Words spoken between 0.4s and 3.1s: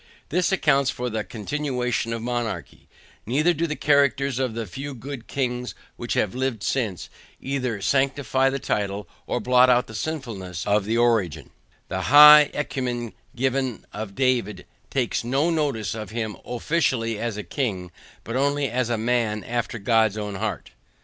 accounts for the continuation of monarchy;